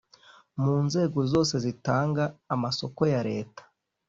Mu 0.63 0.73
nzego 0.85 1.19
zose 1.33 1.55
zitanga 1.65 2.23
amasoko 2.53 3.01
ya 3.13 3.21
Leta 3.29 3.63